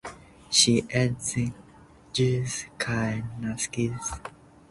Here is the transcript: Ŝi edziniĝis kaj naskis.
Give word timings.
Ŝi 0.59 0.71
edziniĝis 1.01 2.57
kaj 2.85 3.07
naskis. 3.45 4.11